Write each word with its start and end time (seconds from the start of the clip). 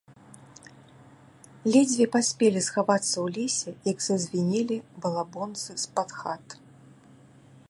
Ледзьве 1.75 2.07
паспелі 2.15 2.59
схавацца 2.69 3.11
ў 3.25 3.27
лесе, 3.37 3.69
як 3.93 3.97
зазвінелі 4.09 4.77
балабонцы 5.05 5.71
з-пад 5.87 6.09
хат. 6.23 6.45